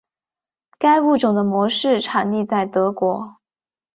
[0.79, 3.37] 该物种的模式产地在德国。